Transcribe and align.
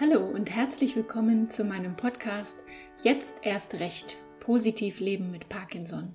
Hallo 0.00 0.24
und 0.24 0.50
herzlich 0.50 0.96
willkommen 0.96 1.50
zu 1.50 1.62
meinem 1.62 1.94
Podcast 1.94 2.64
Jetzt 3.04 3.36
erst 3.42 3.74
recht, 3.74 4.16
positiv 4.40 4.98
leben 4.98 5.30
mit 5.30 5.50
Parkinson. 5.50 6.14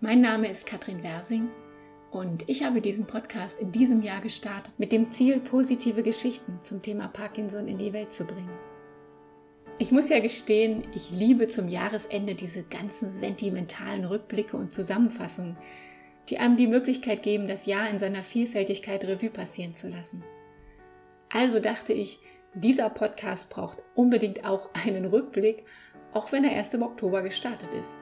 Mein 0.00 0.22
Name 0.22 0.48
ist 0.48 0.64
Katrin 0.64 1.02
Wersing 1.02 1.50
und 2.10 2.48
ich 2.48 2.64
habe 2.64 2.80
diesen 2.80 3.06
Podcast 3.06 3.60
in 3.60 3.70
diesem 3.70 4.00
Jahr 4.00 4.22
gestartet 4.22 4.72
mit 4.78 4.92
dem 4.92 5.10
Ziel, 5.10 5.40
positive 5.40 6.02
Geschichten 6.02 6.58
zum 6.62 6.80
Thema 6.80 7.08
Parkinson 7.08 7.68
in 7.68 7.76
die 7.76 7.92
Welt 7.92 8.12
zu 8.12 8.24
bringen. 8.24 8.56
Ich 9.78 9.92
muss 9.92 10.08
ja 10.08 10.20
gestehen, 10.20 10.84
ich 10.94 11.10
liebe 11.10 11.48
zum 11.48 11.68
Jahresende 11.68 12.34
diese 12.34 12.62
ganzen 12.62 13.10
sentimentalen 13.10 14.06
Rückblicke 14.06 14.56
und 14.56 14.72
Zusammenfassungen, 14.72 15.58
die 16.30 16.38
einem 16.38 16.56
die 16.56 16.68
Möglichkeit 16.68 17.22
geben, 17.22 17.46
das 17.46 17.66
Jahr 17.66 17.90
in 17.90 17.98
seiner 17.98 18.22
Vielfältigkeit 18.22 19.04
Revue 19.04 19.28
passieren 19.28 19.74
zu 19.74 19.90
lassen. 19.90 20.24
Also 21.28 21.60
dachte 21.60 21.92
ich, 21.92 22.20
dieser 22.54 22.88
Podcast 22.88 23.50
braucht 23.50 23.82
unbedingt 23.94 24.44
auch 24.44 24.70
einen 24.74 25.06
Rückblick, 25.06 25.64
auch 26.12 26.32
wenn 26.32 26.44
er 26.44 26.52
erst 26.52 26.74
im 26.74 26.82
Oktober 26.82 27.22
gestartet 27.22 27.72
ist. 27.72 27.98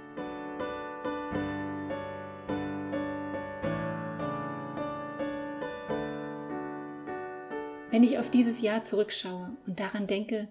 Wenn 7.91 8.05
ich 8.05 8.19
auf 8.19 8.31
dieses 8.31 8.63
Jahr 8.63 8.85
zurückschaue 8.85 9.51
und 9.67 9.79
daran 9.79 10.07
denke, 10.07 10.49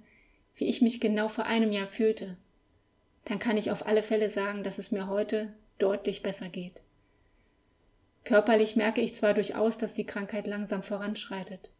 wie 0.55 0.67
ich 0.67 0.81
mich 0.81 0.99
genau 0.99 1.27
vor 1.27 1.45
einem 1.45 1.71
Jahr 1.71 1.87
fühlte, 1.87 2.37
dann 3.25 3.39
kann 3.39 3.57
ich 3.57 3.71
auf 3.71 3.87
alle 3.87 4.03
Fälle 4.03 4.29
sagen, 4.29 4.63
dass 4.63 4.77
es 4.77 4.91
mir 4.91 5.07
heute 5.07 5.53
deutlich 5.79 6.21
besser 6.21 6.49
geht. 6.49 6.81
Körperlich 8.23 8.75
merke 8.75 9.01
ich 9.01 9.15
zwar 9.15 9.33
durchaus, 9.33 9.79
dass 9.79 9.95
die 9.95 10.05
Krankheit 10.05 10.45
langsam 10.45 10.83
voranschreitet, 10.83 11.71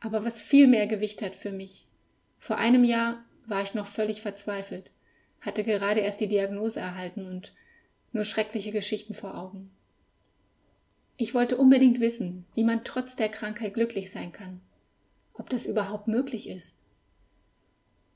aber 0.00 0.24
was 0.24 0.40
viel 0.40 0.66
mehr 0.66 0.86
Gewicht 0.86 1.22
hat 1.22 1.36
für 1.36 1.52
mich. 1.52 1.86
Vor 2.38 2.56
einem 2.56 2.84
Jahr 2.84 3.24
war 3.46 3.62
ich 3.62 3.74
noch 3.74 3.86
völlig 3.86 4.22
verzweifelt, 4.22 4.92
hatte 5.40 5.64
gerade 5.64 6.00
erst 6.00 6.20
die 6.20 6.28
Diagnose 6.28 6.80
erhalten 6.80 7.26
und 7.26 7.54
nur 8.12 8.24
schreckliche 8.24 8.72
Geschichten 8.72 9.14
vor 9.14 9.36
Augen. 9.36 9.70
Ich 11.16 11.34
wollte 11.34 11.58
unbedingt 11.58 12.00
wissen, 12.00 12.46
wie 12.54 12.64
man 12.64 12.82
trotz 12.82 13.14
der 13.14 13.28
Krankheit 13.28 13.74
glücklich 13.74 14.10
sein 14.10 14.32
kann, 14.32 14.60
ob 15.34 15.50
das 15.50 15.66
überhaupt 15.66 16.08
möglich 16.08 16.48
ist. 16.48 16.78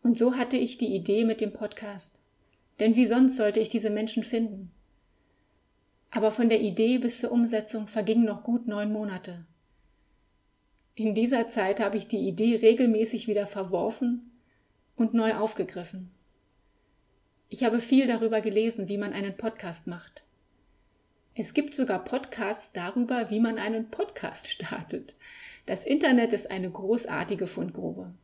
Und 0.02 0.18
so 0.18 0.36
hatte 0.36 0.56
ich 0.56 0.78
die 0.78 0.94
Idee 0.94 1.24
mit 1.24 1.40
dem 1.40 1.52
Podcast. 1.52 2.20
Denn 2.80 2.96
wie 2.96 3.06
sonst 3.06 3.36
sollte 3.36 3.60
ich 3.60 3.68
diese 3.68 3.90
Menschen 3.90 4.24
finden? 4.24 4.70
Aber 6.10 6.30
von 6.30 6.48
der 6.48 6.60
Idee 6.60 6.98
bis 6.98 7.20
zur 7.20 7.32
Umsetzung 7.32 7.86
vergingen 7.86 8.24
noch 8.24 8.42
gut 8.42 8.66
neun 8.66 8.92
Monate. 8.92 9.44
In 10.96 11.14
dieser 11.14 11.48
Zeit 11.48 11.80
habe 11.80 11.96
ich 11.96 12.06
die 12.06 12.28
Idee 12.28 12.56
regelmäßig 12.56 13.26
wieder 13.26 13.48
verworfen 13.48 14.30
und 14.94 15.12
neu 15.12 15.34
aufgegriffen. 15.34 16.10
Ich 17.48 17.64
habe 17.64 17.80
viel 17.80 18.06
darüber 18.06 18.40
gelesen, 18.40 18.88
wie 18.88 18.98
man 18.98 19.12
einen 19.12 19.36
Podcast 19.36 19.88
macht. 19.88 20.22
Es 21.34 21.52
gibt 21.52 21.74
sogar 21.74 22.04
Podcasts 22.04 22.72
darüber, 22.72 23.28
wie 23.28 23.40
man 23.40 23.58
einen 23.58 23.90
Podcast 23.90 24.46
startet. 24.46 25.16
Das 25.66 25.84
Internet 25.84 26.32
ist 26.32 26.48
eine 26.48 26.70
großartige 26.70 27.48
Fundgrube. 27.48 28.14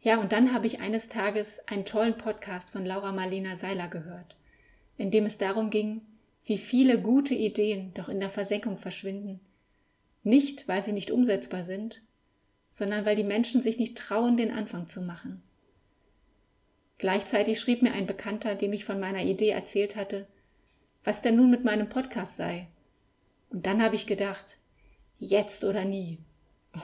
Ja, 0.00 0.20
und 0.20 0.30
dann 0.30 0.52
habe 0.52 0.68
ich 0.68 0.80
eines 0.80 1.08
Tages 1.08 1.66
einen 1.66 1.84
tollen 1.84 2.16
Podcast 2.16 2.70
von 2.70 2.86
Laura 2.86 3.10
Marlena 3.10 3.56
Seiler 3.56 3.88
gehört, 3.88 4.36
in 4.96 5.10
dem 5.10 5.26
es 5.26 5.38
darum 5.38 5.70
ging, 5.70 6.02
wie 6.44 6.58
viele 6.58 7.00
gute 7.00 7.34
Ideen 7.34 7.92
doch 7.94 8.08
in 8.08 8.20
der 8.20 8.30
Versenkung 8.30 8.76
verschwinden, 8.76 9.40
nicht, 10.22 10.68
weil 10.68 10.82
sie 10.82 10.92
nicht 10.92 11.10
umsetzbar 11.10 11.64
sind, 11.64 12.02
sondern 12.70 13.04
weil 13.04 13.16
die 13.16 13.24
Menschen 13.24 13.60
sich 13.60 13.78
nicht 13.78 13.96
trauen, 13.98 14.36
den 14.36 14.50
Anfang 14.50 14.88
zu 14.88 15.02
machen. 15.02 15.42
Gleichzeitig 16.98 17.58
schrieb 17.58 17.82
mir 17.82 17.92
ein 17.92 18.06
Bekannter, 18.06 18.54
dem 18.54 18.72
ich 18.72 18.84
von 18.84 19.00
meiner 19.00 19.22
Idee 19.22 19.50
erzählt 19.50 19.96
hatte, 19.96 20.28
was 21.04 21.20
denn 21.20 21.36
nun 21.36 21.50
mit 21.50 21.64
meinem 21.64 21.88
Podcast 21.88 22.36
sei. 22.36 22.68
Und 23.50 23.66
dann 23.66 23.82
habe 23.82 23.96
ich 23.96 24.06
gedacht, 24.06 24.58
jetzt 25.18 25.64
oder 25.64 25.84
nie. 25.84 26.18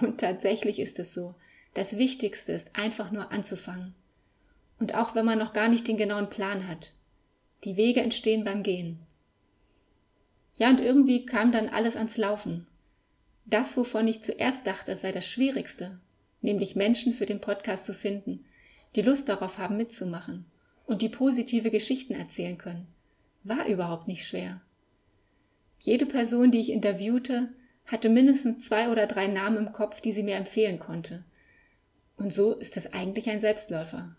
Und 0.01 0.21
tatsächlich 0.21 0.81
ist 0.81 0.99
es 0.99 1.15
so. 1.15 1.35
Das 1.75 1.99
Wichtigste 1.99 2.53
ist 2.53 2.77
einfach 2.77 3.11
nur 3.11 3.31
anzufangen. 3.31 3.95
Und 4.81 4.95
auch 4.95 5.15
wenn 5.15 5.25
man 5.25 5.39
noch 5.39 5.53
gar 5.53 5.69
nicht 5.69 5.87
den 5.87 5.97
genauen 5.97 6.31
Plan 6.31 6.69
hat. 6.69 6.93
Die 7.65 7.77
Wege 7.77 8.01
entstehen 8.01 8.45
beim 8.45 8.63
Gehen. 8.63 8.99
Ja, 10.57 10.71
und 10.71 10.81
irgendwie 10.81 11.25
kam 11.25 11.53
dann 11.53 11.69
alles 11.69 11.97
ans 11.97 12.17
Laufen. 12.17 12.67
Das, 13.49 13.79
wovon 13.79 14.07
ich 14.07 14.23
zuerst 14.23 14.67
dachte, 14.67 14.95
sei 14.95 15.11
das 15.11 15.27
Schwierigste, 15.27 15.99
nämlich 16.43 16.77
Menschen 16.77 17.15
für 17.15 17.25
den 17.25 17.41
Podcast 17.41 17.87
zu 17.87 17.95
finden, 17.95 18.45
die 18.95 19.03
Lust 19.03 19.29
darauf 19.29 19.57
haben 19.57 19.79
mitzumachen 19.79 20.45
und 20.87 21.01
die 21.01 21.09
positive 21.09 21.71
Geschichten 21.71 22.15
erzählen 22.15 22.59
können, 22.59 22.89
war 23.45 23.67
überhaupt 23.67 24.07
nicht 24.07 24.27
schwer. 24.27 24.61
Jede 25.81 26.05
Person, 26.05 26.51
die 26.51 26.59
ich 26.59 26.71
interviewte, 26.71 27.49
hatte 27.87 28.11
mindestens 28.11 28.67
zwei 28.67 28.91
oder 28.91 29.07
drei 29.07 29.29
Namen 29.29 29.57
im 29.57 29.73
Kopf, 29.73 30.03
die 30.03 30.13
sie 30.13 30.23
mir 30.23 30.37
empfehlen 30.37 30.79
konnte. 30.79 31.25
Und 32.19 32.35
so 32.35 32.55
ist 32.55 32.77
es 32.77 32.93
eigentlich 32.93 33.31
ein 33.31 33.41
Selbstläufer. 33.41 34.15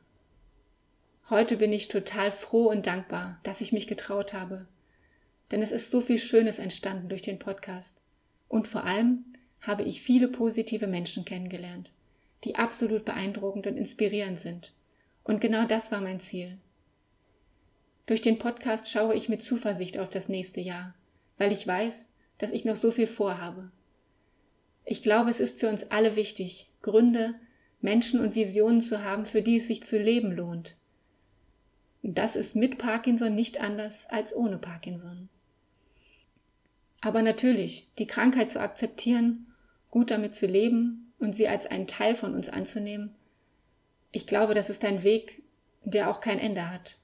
Heute 1.30 1.58
bin 1.58 1.72
ich 1.72 1.88
total 1.88 2.32
froh 2.32 2.70
und 2.70 2.88
dankbar, 2.88 3.40
dass 3.44 3.62
ich 3.62 3.74
mich 3.74 3.86
getraut 3.86 4.34
habe. 4.34 4.68
Denn 5.52 5.62
es 5.62 5.72
ist 5.72 5.92
so 5.92 6.02
viel 6.02 6.18
Schönes 6.18 6.58
entstanden 6.58 7.10
durch 7.10 7.22
den 7.22 7.38
Podcast. 7.38 8.02
Und 8.50 8.68
vor 8.68 8.84
allem 8.84 9.24
habe 9.62 9.84
ich 9.84 10.02
viele 10.02 10.28
positive 10.28 10.88
Menschen 10.88 11.24
kennengelernt, 11.24 11.92
die 12.44 12.56
absolut 12.56 13.06
beeindruckend 13.06 13.68
und 13.68 13.78
inspirierend 13.78 14.40
sind. 14.40 14.74
Und 15.24 15.40
genau 15.40 15.66
das 15.66 15.92
war 15.92 16.02
mein 16.02 16.20
Ziel. 16.20 16.58
Durch 18.08 18.22
den 18.22 18.40
Podcast 18.40 18.90
schaue 18.90 19.14
ich 19.14 19.30
mit 19.30 19.44
Zuversicht 19.44 20.00
auf 20.00 20.10
das 20.10 20.28
nächste 20.28 20.60
Jahr, 20.60 20.96
weil 21.38 21.52
ich 21.52 21.66
weiß, 21.66 22.10
dass 22.40 22.52
ich 22.52 22.66
noch 22.66 22.76
so 22.76 22.92
viel 22.92 23.08
vorhabe. 23.08 23.72
Ich 24.84 25.04
glaube, 25.04 25.30
es 25.30 25.40
ist 25.40 25.60
für 25.60 25.70
uns 25.70 25.92
alle 25.92 26.16
wichtig, 26.16 26.72
Gründe, 26.82 27.36
Menschen 27.82 28.20
und 28.20 28.34
Visionen 28.34 28.82
zu 28.82 29.04
haben, 29.04 29.26
für 29.28 29.44
die 29.44 29.58
es 29.58 29.68
sich 29.68 29.84
zu 29.84 30.00
leben 30.00 30.32
lohnt. 30.32 30.76
Das 32.02 32.36
ist 32.36 32.56
mit 32.56 32.78
Parkinson 32.78 33.36
nicht 33.36 33.62
anders 33.62 34.08
als 34.10 34.36
ohne 34.36 34.58
Parkinson. 34.58 35.30
Aber 37.02 37.22
natürlich, 37.22 37.88
die 37.98 38.08
Krankheit 38.08 38.52
zu 38.52 38.60
akzeptieren, 38.60 39.48
gut 39.90 40.12
damit 40.12 40.36
zu 40.36 40.46
leben 40.46 41.14
und 41.20 41.36
sie 41.36 41.48
als 41.48 41.66
einen 41.66 41.88
Teil 41.88 42.16
von 42.16 42.34
uns 42.34 42.50
anzunehmen, 42.50 43.16
ich 44.12 44.28
glaube, 44.28 44.54
das 44.54 44.70
ist 44.70 44.84
ein 44.84 45.04
Weg, 45.04 45.44
der 45.84 46.10
auch 46.10 46.20
kein 46.20 46.40
Ende 46.40 46.72
hat. 46.72 46.98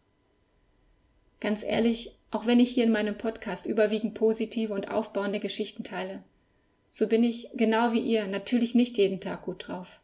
Ganz 1.40 1.64
ehrlich, 1.64 2.18
auch 2.32 2.46
wenn 2.46 2.60
ich 2.60 2.72
hier 2.72 2.84
in 2.84 2.92
meinem 2.92 3.18
Podcast 3.18 3.66
überwiegend 3.66 4.16
positive 4.16 4.74
und 4.74 4.90
aufbauende 4.90 5.40
Geschichten 5.40 5.84
teile, 5.84 6.24
so 6.90 7.08
bin 7.08 7.24
ich, 7.24 7.50
genau 7.54 7.92
wie 7.92 8.00
ihr, 8.00 8.26
natürlich 8.28 8.74
nicht 8.74 8.98
jeden 8.98 9.20
Tag 9.20 9.44
gut 9.44 9.68
drauf. 9.68 10.00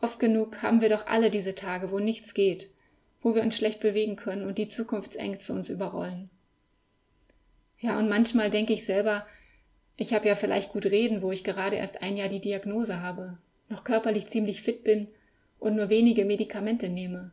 Oft 0.00 0.18
genug 0.18 0.62
haben 0.62 0.80
wir 0.80 0.88
doch 0.88 1.06
alle 1.06 1.30
diese 1.30 1.54
Tage, 1.54 1.90
wo 1.90 2.00
nichts 2.00 2.34
geht, 2.34 2.68
wo 3.22 3.34
wir 3.34 3.42
uns 3.42 3.56
schlecht 3.56 3.78
bewegen 3.80 4.16
können 4.16 4.46
und 4.46 4.58
die 4.58 4.68
Zukunftsängste 4.68 5.52
uns 5.52 5.68
überrollen. 5.68 6.28
Ja, 7.82 7.98
und 7.98 8.08
manchmal 8.08 8.48
denke 8.48 8.72
ich 8.72 8.84
selber, 8.84 9.26
ich 9.96 10.14
habe 10.14 10.28
ja 10.28 10.36
vielleicht 10.36 10.72
gut 10.72 10.86
reden, 10.86 11.20
wo 11.20 11.32
ich 11.32 11.42
gerade 11.42 11.74
erst 11.74 12.00
ein 12.00 12.16
Jahr 12.16 12.28
die 12.28 12.40
Diagnose 12.40 13.00
habe, 13.00 13.38
noch 13.68 13.82
körperlich 13.82 14.28
ziemlich 14.28 14.62
fit 14.62 14.84
bin 14.84 15.08
und 15.58 15.74
nur 15.74 15.88
wenige 15.90 16.24
Medikamente 16.24 16.88
nehme. 16.88 17.32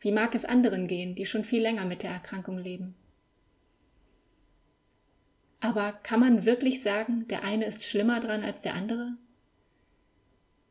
Wie 0.00 0.10
mag 0.10 0.34
es 0.34 0.44
anderen 0.44 0.88
gehen, 0.88 1.14
die 1.14 1.26
schon 1.26 1.44
viel 1.44 1.62
länger 1.62 1.84
mit 1.84 2.02
der 2.02 2.10
Erkrankung 2.10 2.58
leben? 2.58 2.96
Aber 5.60 5.92
kann 5.92 6.18
man 6.18 6.44
wirklich 6.44 6.82
sagen, 6.82 7.28
der 7.28 7.44
eine 7.44 7.66
ist 7.66 7.84
schlimmer 7.84 8.18
dran 8.18 8.42
als 8.42 8.62
der 8.62 8.74
andere? 8.74 9.12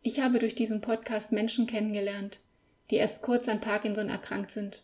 Ich 0.01 0.19
habe 0.19 0.37
durch 0.37 0.53
diesen 0.53 0.81
Podcast 0.81 1.31
Menschen 1.31 1.65
kennengelernt, 1.65 2.41
die 2.91 2.97
erst 2.97 3.21
kurz 3.21 3.47
an 3.47 3.61
Parkinson 3.61 4.09
erkrankt 4.09 4.51
sind 4.51 4.83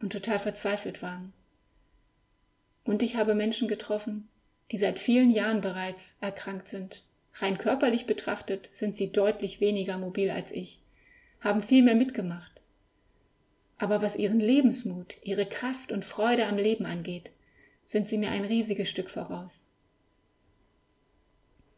und 0.00 0.12
total 0.12 0.40
verzweifelt 0.40 1.02
waren. 1.02 1.32
Und 2.86 3.02
ich 3.02 3.16
habe 3.16 3.34
Menschen 3.34 3.68
getroffen, 3.68 4.28
die 4.70 4.78
seit 4.78 4.98
vielen 4.98 5.30
Jahren 5.30 5.60
bereits 5.60 6.16
erkrankt 6.20 6.68
sind. 6.68 7.04
Rein 7.34 7.58
körperlich 7.58 8.06
betrachtet 8.06 8.70
sind 8.72 8.94
sie 8.94 9.12
deutlich 9.12 9.60
weniger 9.60 9.98
mobil 9.98 10.30
als 10.30 10.52
ich, 10.52 10.80
haben 11.40 11.62
viel 11.62 11.82
mehr 11.82 11.96
mitgemacht. 11.96 12.52
Aber 13.76 14.00
was 14.00 14.16
ihren 14.16 14.40
Lebensmut, 14.40 15.16
ihre 15.22 15.46
Kraft 15.46 15.92
und 15.92 16.04
Freude 16.04 16.46
am 16.46 16.56
Leben 16.56 16.86
angeht, 16.86 17.30
sind 17.84 18.08
sie 18.08 18.16
mir 18.16 18.30
ein 18.30 18.44
riesiges 18.44 18.88
Stück 18.88 19.10
voraus. 19.10 19.66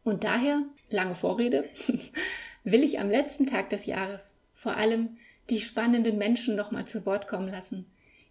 Und 0.05 0.25
daher, 0.25 0.63
lange 0.91 1.15
Vorrede, 1.15 1.65
will 2.65 2.85
ich 2.85 3.01
am 3.01 3.11
letzten 3.11 3.47
Tag 3.47 3.71
des 3.71 3.87
Jahres 3.87 4.39
vor 4.53 4.77
allem 4.77 5.17
die 5.51 5.61
spannenden 5.61 6.19
Menschen 6.19 6.55
nochmal 6.55 6.87
zu 6.87 7.05
Wort 7.05 7.27
kommen 7.27 7.49
lassen, 7.49 7.87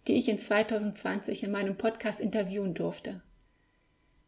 die 0.08 0.14
ich 0.14 0.28
in 0.28 0.38
2020 0.38 1.42
in 1.42 1.50
meinem 1.50 1.76
Podcast 1.76 2.20
interviewen 2.20 2.74
durfte. 2.74 3.20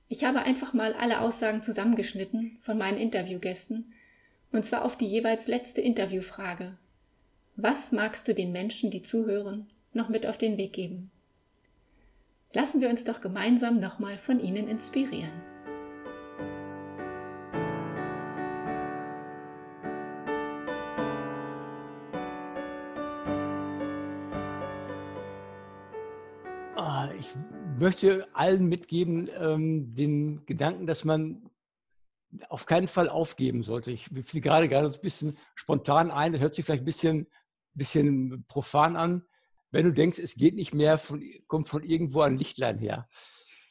Ich 0.09 0.25
habe 0.25 0.43
einfach 0.43 0.75
mal 0.75 0.93
alle 0.93 1.21
Aussagen 1.21 1.63
zusammengeschnitten 1.63 2.59
von 2.61 2.77
meinen 2.77 2.99
Interviewgästen 2.99 3.93
Und 4.53 4.67
zwar 4.67 4.85
auf 4.85 4.97
die 4.97 5.07
jeweils 5.07 5.47
letzte 5.47 5.81
Interviewfrage. 5.81 6.77
Was 7.57 7.93
magst 7.93 8.27
du 8.27 8.35
den 8.35 8.53
Menschen, 8.53 8.91
die 8.91 9.03
zuhören, 9.03 9.69
noch 9.93 10.09
mit 10.09 10.27
auf 10.27 10.39
den 10.39 10.57
Weg 10.59 10.73
geben? 10.73 11.11
Lassen 12.53 12.81
wir 12.81 12.91
uns 12.91 13.05
doch 13.05 13.21
gemeinsam 13.21 13.79
nochmal 13.79 14.19
von 14.19 14.41
ihnen 14.41 14.67
inspirieren. 14.67 15.50
Ich 27.19 27.29
möchte 27.79 28.29
allen 28.35 28.67
mitgeben 28.67 29.29
ähm, 29.39 29.95
den 29.95 30.45
Gedanken, 30.47 30.87
dass 30.87 31.05
man 31.05 31.51
auf 32.49 32.67
keinen 32.67 32.89
Fall 32.89 33.09
aufgeben 33.09 33.63
sollte. 33.63 33.91
Ich 33.91 34.09
fiel 34.23 34.41
gerade 34.41 34.69
gerade 34.69 34.89
so 34.89 34.99
ein 34.99 35.03
bisschen 35.03 35.39
spontan 35.55 36.11
ein, 36.11 36.33
das 36.33 36.41
hört 36.41 36.55
sich 36.55 36.65
vielleicht 36.65 36.83
ein 36.83 36.87
bisschen, 36.87 37.27
bisschen 37.75 38.45
profan 38.47 38.97
an. 38.97 39.25
Wenn 39.71 39.85
du 39.85 39.93
denkst, 39.93 40.19
es 40.19 40.35
geht 40.35 40.55
nicht 40.55 40.75
mehr, 40.75 40.99
von, 40.99 41.23
kommt 41.47 41.69
von 41.69 41.83
irgendwo 41.83 42.21
ein 42.23 42.37
Lichtlein 42.37 42.79
her. 42.79 43.07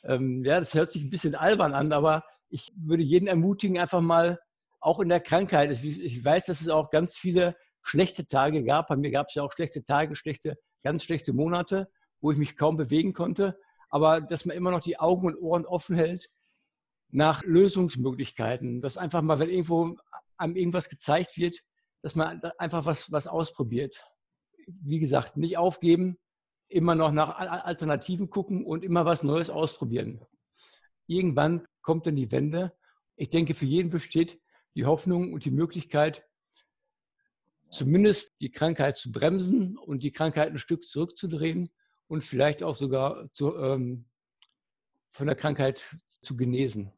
Ähm, 0.03 0.43
ja, 0.45 0.59
das 0.59 0.73
hört 0.73 0.91
sich 0.91 1.03
ein 1.03 1.09
bisschen 1.09 1.35
albern 1.35 1.73
an, 1.73 1.91
aber 1.91 2.23
ich 2.49 2.71
würde 2.75 3.03
jeden 3.03 3.27
ermutigen, 3.27 3.77
einfach 3.77 4.01
mal, 4.01 4.39
auch 4.81 4.99
in 5.01 5.09
der 5.09 5.19
Krankheit, 5.19 5.71
ich 5.71 6.23
weiß, 6.23 6.45
dass 6.45 6.61
es 6.61 6.69
auch 6.69 6.89
ganz 6.89 7.17
viele 7.17 7.57
schlechte 7.81 8.25
Tage 8.25 8.63
gab. 8.63 8.87
Bei 8.87 8.95
mir 8.95 9.11
gab 9.11 9.27
es 9.27 9.35
ja 9.35 9.43
auch 9.43 9.51
schlechte 9.51 9.83
Tage, 9.83 10.15
schlechte, 10.15 10.57
ganz 10.83 11.03
schlechte 11.03 11.33
Monate, 11.33 11.89
wo 12.21 12.31
ich 12.31 12.37
mich 12.37 12.55
kaum 12.55 12.77
bewegen 12.77 13.13
konnte. 13.13 13.59
Aber 13.89 14.21
dass 14.21 14.45
man 14.45 14.55
immer 14.55 14.71
noch 14.71 14.81
die 14.81 14.99
Augen 14.99 15.27
und 15.27 15.37
Ohren 15.37 15.65
offen 15.65 15.95
hält 15.95 16.29
nach 17.09 17.43
Lösungsmöglichkeiten. 17.43 18.81
Dass 18.81 18.97
einfach 18.97 19.21
mal, 19.21 19.39
wenn 19.39 19.49
irgendwo 19.49 19.97
einem 20.37 20.55
irgendwas 20.55 20.89
gezeigt 20.89 21.37
wird, 21.37 21.57
dass 22.01 22.15
man 22.15 22.41
einfach 22.57 22.85
was, 22.85 23.11
was 23.11 23.27
ausprobiert. 23.27 24.05
Wie 24.67 24.99
gesagt, 24.99 25.37
nicht 25.37 25.57
aufgeben, 25.57 26.17
immer 26.67 26.95
noch 26.95 27.11
nach 27.11 27.37
Alternativen 27.37 28.29
gucken 28.29 28.63
und 28.63 28.83
immer 28.83 29.05
was 29.05 29.23
Neues 29.23 29.49
ausprobieren. 29.49 30.23
Irgendwann 31.07 31.65
kommt 31.81 32.05
dann 32.05 32.15
die 32.15 32.31
Wende. 32.31 32.73
Ich 33.15 33.29
denke, 33.29 33.55
für 33.55 33.65
jeden 33.65 33.89
besteht 33.89 34.39
die 34.75 34.85
Hoffnung 34.85 35.33
und 35.33 35.45
die 35.45 35.51
Möglichkeit, 35.51 36.23
zumindest 37.69 38.39
die 38.39 38.51
Krankheit 38.51 38.95
zu 38.95 39.11
bremsen 39.11 39.77
und 39.77 40.03
die 40.03 40.11
Krankheit 40.11 40.51
ein 40.51 40.59
Stück 40.59 40.87
zurückzudrehen 40.87 41.71
und 42.09 42.23
vielleicht 42.23 42.63
auch 42.63 42.75
sogar 42.75 43.31
zu, 43.31 43.55
ähm, 43.55 44.05
von 45.11 45.27
der 45.27 45.35
Krankheit 45.35 45.97
zu 46.21 46.35
genesen. 46.35 46.91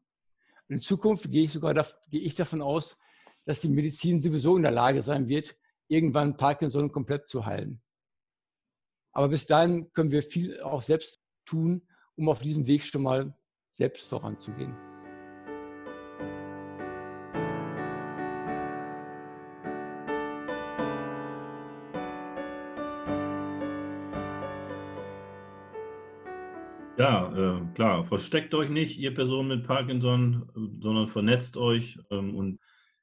In 0.68 0.80
Zukunft 0.80 1.30
gehe 1.30 1.44
ich 1.44 1.52
sogar 1.52 1.74
gehe 2.10 2.20
ich 2.20 2.34
davon 2.34 2.62
aus, 2.62 2.96
dass 3.44 3.60
die 3.60 3.68
Medizin 3.68 4.22
sowieso 4.22 4.56
in 4.56 4.62
der 4.62 4.72
Lage 4.72 5.02
sein 5.02 5.28
wird, 5.28 5.54
irgendwann 5.86 6.36
Parkinson 6.36 6.90
komplett 6.90 7.26
zu 7.26 7.44
heilen. 7.44 7.82
Aber 9.12 9.28
bis 9.28 9.46
dahin 9.46 9.92
können 9.92 10.10
wir 10.10 10.22
viel 10.22 10.60
auch 10.62 10.80
selbst 10.80 11.22
tun, 11.44 11.86
um 12.16 12.28
auf 12.28 12.40
diesem 12.40 12.66
Weg 12.66 12.82
schon 12.82 13.02
mal 13.02 13.36
selbst 13.72 14.08
voranzugehen. 14.08 14.91
Ja, 27.02 27.32
äh, 27.34 27.74
klar, 27.74 28.04
versteckt 28.04 28.54
euch 28.54 28.70
nicht, 28.70 28.96
ihr 28.96 29.12
Person 29.12 29.48
mit 29.48 29.66
Parkinson, 29.66 30.48
sondern 30.80 31.08
vernetzt 31.08 31.56
euch 31.56 31.98
ähm, 32.12 32.36
und 32.36 32.60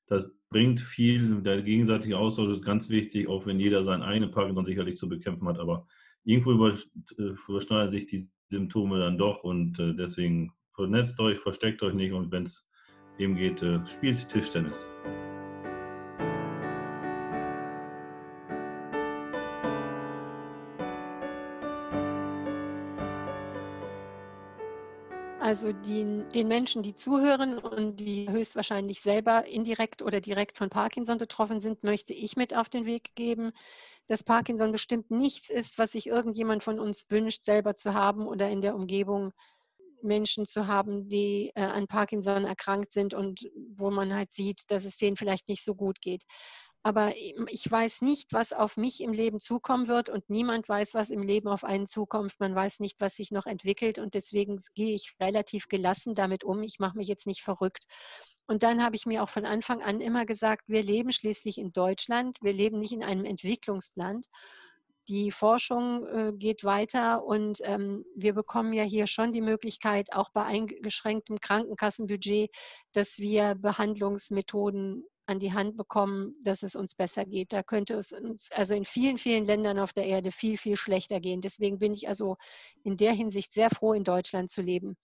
das 0.08 0.26
bringt 0.50 0.80
viel. 0.80 1.42
Der 1.42 1.62
gegenseitige 1.62 2.18
Austausch 2.18 2.50
ist 2.50 2.64
ganz 2.64 2.90
wichtig, 2.90 3.28
auch 3.28 3.46
wenn 3.46 3.60
jeder 3.60 3.84
seinen 3.84 4.02
eigenen 4.02 4.32
Parkinson 4.32 4.64
sicherlich 4.64 4.96
zu 4.96 5.10
bekämpfen 5.10 5.50
hat, 5.50 5.60
aber 5.60 5.86
irgendwo 6.24 6.54
über, 6.54 6.76
äh, 7.18 7.34
überschneiden 7.50 7.92
sich 7.92 8.06
die 8.06 8.30
Symptome 8.50 9.00
dann 9.00 9.18
doch 9.18 9.44
und 9.44 9.78
äh, 9.80 9.94
deswegen 9.94 10.54
vernetzt 10.76 11.20
euch, 11.20 11.38
versteckt 11.38 11.84
euch 11.84 11.94
nicht 11.94 12.14
und 12.14 12.32
wenn 12.32 12.44
es 12.44 12.72
eben 13.18 13.36
geht, 13.36 13.62
äh, 13.64 13.86
spielt 13.86 14.30
Tischtennis. 14.30 14.90
Also 25.50 25.74
die, 25.74 26.24
den 26.32 26.48
Menschen, 26.48 26.84
die 26.84 26.94
zuhören 26.94 27.58
und 27.58 28.00
die 28.00 28.30
höchstwahrscheinlich 28.30 29.02
selber 29.02 29.48
indirekt 29.48 30.04
oder 30.04 30.22
direkt 30.22 30.60
von 30.60 30.70
Parkinson 30.70 31.18
betroffen 31.18 31.60
sind, 31.60 31.84
möchte 31.84 32.14
ich 32.14 32.36
mit 32.36 32.56
auf 32.56 32.70
den 32.70 32.86
Weg 32.86 33.16
geben, 33.16 33.52
dass 34.06 34.22
Parkinson 34.24 34.72
bestimmt 34.72 35.10
nichts 35.10 35.50
ist, 35.50 35.80
was 35.80 35.94
sich 35.94 36.06
irgendjemand 36.06 36.64
von 36.64 36.80
uns 36.80 37.08
wünscht, 37.10 37.42
selber 37.42 37.76
zu 37.76 37.96
haben 37.96 38.28
oder 38.28 38.48
in 38.48 38.62
der 38.62 38.76
Umgebung 38.76 39.32
Menschen 40.04 40.46
zu 40.46 40.68
haben, 40.68 41.10
die 41.10 41.52
äh, 41.56 41.64
an 41.64 41.88
Parkinson 41.88 42.46
erkrankt 42.46 42.92
sind 42.92 43.16
und 43.16 43.50
wo 43.76 43.90
man 43.90 44.14
halt 44.14 44.32
sieht, 44.32 44.62
dass 44.68 44.86
es 44.86 44.98
denen 44.98 45.18
vielleicht 45.18 45.50
nicht 45.50 45.64
so 45.64 45.74
gut 45.74 46.00
geht 46.00 46.26
aber 46.82 47.14
ich 47.16 47.70
weiß 47.70 48.02
nicht, 48.02 48.32
was 48.32 48.54
auf 48.54 48.78
mich 48.78 49.02
im 49.02 49.12
Leben 49.12 49.40
zukommen 49.40 49.88
wird 49.88 50.10
und 50.10 50.30
niemand 50.30 50.70
weiß, 50.70 50.94
was 50.94 51.10
im 51.10 51.22
Leben 51.22 51.50
auf 51.50 51.64
einen 51.66 51.88
zukommt. 51.88 52.34
Man 52.40 52.56
weiß 52.56 52.80
nicht, 52.80 53.02
was 53.02 53.16
sich 53.16 53.32
noch 53.32 53.46
entwickelt 53.46 54.00
und 54.00 54.14
deswegen 54.14 54.62
gehe 54.76 54.96
ich 54.96 55.14
relativ 55.20 55.68
gelassen 55.68 56.14
damit 56.14 56.44
um. 56.44 56.64
Ich 56.64 56.80
mache 56.80 56.98
mich 56.98 57.08
jetzt 57.08 57.28
nicht 57.28 57.42
verrückt. 57.42 57.86
Und 58.48 58.64
dann 58.64 58.84
habe 58.84 58.96
ich 58.96 59.06
mir 59.06 59.22
auch 59.24 59.30
von 59.30 59.46
Anfang 59.46 59.82
an 59.84 60.00
immer 60.00 60.26
gesagt, 60.26 60.64
wir 60.68 60.82
leben 60.82 61.12
schließlich 61.12 61.58
in 61.58 61.74
Deutschland, 61.74 62.38
wir 62.42 62.54
leben 62.54 62.80
nicht 62.80 62.94
in 62.94 63.04
einem 63.04 63.26
Entwicklungsland. 63.26 64.26
Die 65.10 65.32
Forschung 65.32 66.08
äh, 66.08 66.34
geht 66.34 66.64
weiter 66.64 67.26
und 67.26 67.60
ähm, 67.64 68.06
wir 68.16 68.34
bekommen 68.34 68.74
ja 68.74 68.84
hier 68.84 69.06
schon 69.06 69.34
die 69.34 69.42
Möglichkeit, 69.42 70.14
auch 70.14 70.30
bei 70.30 70.46
eingeschränktem 70.46 71.42
Krankenkassenbudget, 71.42 72.52
dass 72.94 73.18
wir 73.18 73.56
Behandlungsmethoden 73.56 75.04
an 75.30 75.40
die 75.40 75.54
Hand 75.54 75.78
bekommen, 75.78 76.36
dass 76.44 76.64
es 76.64 76.76
uns 76.76 76.96
besser 76.96 77.24
geht. 77.24 77.54
Da 77.54 77.62
könnte 77.62 77.94
es 77.94 78.12
uns 78.12 78.52
also 78.52 78.74
in 78.74 78.84
vielen, 78.84 79.20
vielen 79.20 79.46
Ländern 79.46 79.78
auf 79.78 79.94
der 79.94 80.06
Erde 80.06 80.32
viel, 80.32 80.58
viel 80.58 80.76
schlechter 80.76 81.20
gehen. 81.20 81.40
Deswegen 81.40 81.78
bin 81.78 81.94
ich 81.94 82.08
also 82.08 82.36
in 82.84 82.98
der 82.98 83.14
Hinsicht 83.14 83.54
sehr 83.54 83.70
froh, 83.70 83.94
in 83.94 84.04
Deutschland 84.04 84.50
zu 84.50 84.62
leben. 84.62 84.98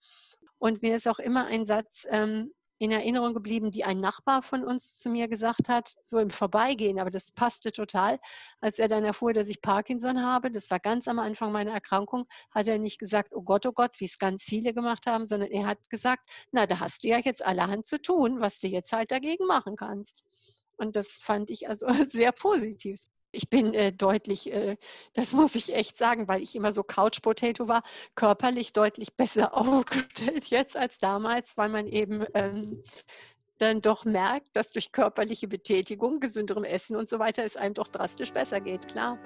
Und 0.58 0.82
mir 0.82 0.96
ist 0.96 1.06
auch 1.06 1.20
immer 1.20 1.46
ein 1.46 1.64
Satz 1.64 2.06
ähm, 2.10 2.52
in 2.78 2.90
Erinnerung 2.90 3.32
geblieben, 3.32 3.70
die 3.70 3.84
ein 3.84 4.00
Nachbar 4.00 4.42
von 4.42 4.64
uns 4.64 4.98
zu 4.98 5.08
mir 5.08 5.28
gesagt 5.28 5.68
hat, 5.68 5.96
so 6.02 6.18
im 6.18 6.30
Vorbeigehen, 6.30 6.98
aber 6.98 7.10
das 7.10 7.30
passte 7.30 7.72
total, 7.72 8.20
als 8.60 8.78
er 8.78 8.88
dann 8.88 9.04
erfuhr, 9.04 9.32
dass 9.32 9.48
ich 9.48 9.62
Parkinson 9.62 10.22
habe, 10.22 10.50
das 10.50 10.70
war 10.70 10.78
ganz 10.78 11.08
am 11.08 11.18
Anfang 11.18 11.52
meiner 11.52 11.72
Erkrankung, 11.72 12.26
hat 12.50 12.68
er 12.68 12.78
nicht 12.78 12.98
gesagt, 12.98 13.32
oh 13.34 13.42
Gott, 13.42 13.64
oh 13.66 13.72
Gott, 13.72 13.98
wie 14.00 14.04
es 14.04 14.18
ganz 14.18 14.42
viele 14.42 14.74
gemacht 14.74 15.06
haben, 15.06 15.26
sondern 15.26 15.50
er 15.50 15.66
hat 15.66 15.78
gesagt, 15.88 16.28
na, 16.52 16.66
da 16.66 16.80
hast 16.80 17.04
du 17.04 17.08
ja 17.08 17.18
jetzt 17.18 17.44
allerhand 17.44 17.86
zu 17.86 18.00
tun, 18.00 18.40
was 18.40 18.58
du 18.58 18.68
jetzt 18.68 18.92
halt 18.92 19.10
dagegen 19.10 19.46
machen 19.46 19.76
kannst. 19.76 20.24
Und 20.76 20.96
das 20.96 21.18
fand 21.20 21.50
ich 21.50 21.68
also 21.68 21.86
sehr 22.06 22.32
positiv 22.32 23.00
ich 23.32 23.50
bin 23.50 23.74
äh, 23.74 23.92
deutlich, 23.92 24.52
äh, 24.52 24.76
das 25.14 25.32
muss 25.32 25.54
ich 25.54 25.74
echt 25.74 25.96
sagen, 25.96 26.28
weil 26.28 26.42
ich 26.42 26.54
immer 26.56 26.72
so 26.72 26.82
Couch 26.82 27.22
Potato 27.22 27.68
war, 27.68 27.82
körperlich 28.14 28.72
deutlich 28.72 29.14
besser 29.14 29.54
aufgestellt 29.56 30.46
jetzt 30.46 30.76
als 30.76 30.98
damals, 30.98 31.56
weil 31.56 31.68
man 31.68 31.86
eben 31.86 32.24
ähm, 32.34 32.82
dann 33.58 33.80
doch 33.80 34.04
merkt, 34.04 34.54
dass 34.54 34.70
durch 34.70 34.92
körperliche 34.92 35.48
Betätigung, 35.48 36.20
gesünderem 36.20 36.64
Essen 36.64 36.96
und 36.96 37.08
so 37.08 37.18
weiter 37.18 37.44
es 37.44 37.56
einem 37.56 37.74
doch 37.74 37.88
drastisch 37.88 38.32
besser 38.32 38.60
geht, 38.60 38.88
klar. 38.88 39.18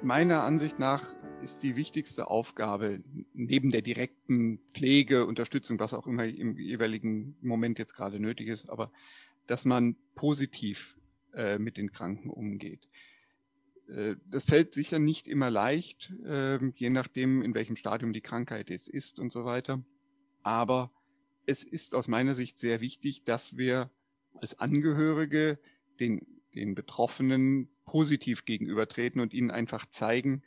Meiner 0.00 0.42
Ansicht 0.44 0.78
nach 0.78 1.12
ist 1.42 1.62
die 1.62 1.76
wichtigste 1.76 2.28
Aufgabe 2.28 3.02
neben 3.32 3.70
der 3.70 3.82
direkten 3.82 4.58
Pflege, 4.72 5.26
Unterstützung, 5.26 5.78
was 5.78 5.94
auch 5.94 6.06
immer 6.06 6.24
im 6.24 6.58
jeweiligen 6.58 7.36
Moment 7.40 7.78
jetzt 7.78 7.94
gerade 7.94 8.20
nötig 8.20 8.48
ist, 8.48 8.68
aber 8.68 8.90
dass 9.46 9.64
man 9.64 9.96
positiv 10.14 10.96
äh, 11.34 11.58
mit 11.58 11.76
den 11.76 11.92
Kranken 11.92 12.30
umgeht. 12.30 12.88
Äh, 13.88 14.16
das 14.26 14.44
fällt 14.44 14.74
sicher 14.74 14.98
nicht 14.98 15.28
immer 15.28 15.50
leicht, 15.50 16.12
äh, 16.24 16.58
je 16.74 16.90
nachdem, 16.90 17.42
in 17.42 17.54
welchem 17.54 17.76
Stadium 17.76 18.12
die 18.12 18.20
Krankheit 18.20 18.70
jetzt 18.70 18.88
ist 18.88 19.18
und 19.18 19.32
so 19.32 19.44
weiter. 19.44 19.82
Aber 20.42 20.90
es 21.46 21.64
ist 21.64 21.94
aus 21.94 22.08
meiner 22.08 22.34
Sicht 22.34 22.58
sehr 22.58 22.80
wichtig, 22.80 23.24
dass 23.24 23.56
wir 23.56 23.90
als 24.34 24.58
Angehörige 24.58 25.58
den, 25.98 26.26
den 26.54 26.74
Betroffenen 26.74 27.68
positiv 27.84 28.44
gegenübertreten 28.44 29.20
und 29.20 29.32
ihnen 29.32 29.50
einfach 29.50 29.86
zeigen, 29.86 30.42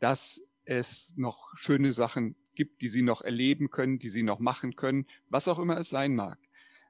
dass 0.00 0.42
es 0.64 1.14
noch 1.16 1.56
schöne 1.56 1.92
Sachen 1.92 2.34
gibt, 2.54 2.82
die 2.82 2.88
sie 2.88 3.02
noch 3.02 3.22
erleben 3.22 3.70
können, 3.70 3.98
die 3.98 4.08
sie 4.08 4.22
noch 4.22 4.38
machen 4.38 4.76
können, 4.76 5.06
was 5.28 5.48
auch 5.48 5.58
immer 5.58 5.78
es 5.78 5.90
sein 5.90 6.16
mag. 6.16 6.38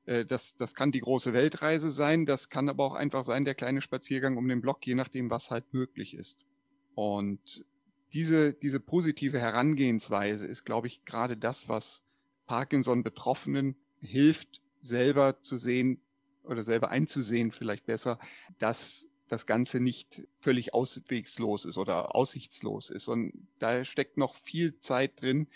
Äh, 0.07 0.25
das, 0.25 0.57
das 0.57 0.75
kann 0.75 0.93
die 0.93 1.01
große 1.01 1.33
Weltreise 1.33 1.91
sein, 1.91 2.25
das 2.25 2.49
kann 2.49 2.69
aber 2.69 2.85
auch 2.85 2.95
einfach 2.95 3.25
sein, 3.25 3.45
der 3.45 3.55
kleine 3.55 3.83
Spaziergang 3.83 4.37
um 4.37 4.49
den 4.49 4.63
Block, 4.63 4.87
je 4.87 4.95
nachdem, 4.95 5.31
was 5.31 5.51
halt 5.51 5.75
möglich 5.75 6.15
ist. 6.15 6.47
Und 6.95 7.65
diese, 8.13 8.55
diese 8.55 8.81
positive 8.81 9.39
Herangehensweise 9.39 10.47
ist, 10.47 10.65
glaube 10.65 10.87
ich, 10.87 11.05
gerade 11.05 11.37
das, 11.37 11.69
was 11.69 12.03
Parkinson-Betroffenen 12.47 13.77
hilft, 14.01 14.63
selber 14.81 15.43
zu 15.43 15.57
sehen 15.57 16.01
oder 16.45 16.63
selber 16.63 16.91
einzusehen, 16.91 17.51
vielleicht 17.51 17.87
besser, 17.87 18.19
dass 18.59 19.09
das 19.28 19.47
Ganze 19.47 19.80
nicht 19.80 20.23
völlig 20.40 20.75
auswegslos 20.75 21.64
ist 21.64 21.78
oder 21.78 22.14
aussichtslos 22.14 22.90
ist. 22.90 23.09
Und 23.09 23.33
da 23.59 23.85
steckt 23.85 24.16
noch 24.16 24.35
viel 24.35 24.78
Zeit 24.80 25.21
drin 25.21 25.49